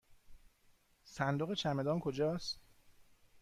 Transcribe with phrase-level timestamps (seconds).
[1.03, 2.59] صندوق چمدان کجاست؟